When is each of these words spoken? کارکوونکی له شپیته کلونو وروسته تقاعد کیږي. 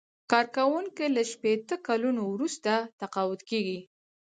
کارکوونکی 0.31 1.05
له 1.15 1.23
شپیته 1.31 1.75
کلونو 1.87 2.21
وروسته 2.33 2.71
تقاعد 3.01 3.41
کیږي. 3.49 3.79